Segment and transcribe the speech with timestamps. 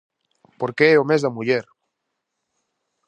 [0.59, 1.65] Porque é o mes da muller!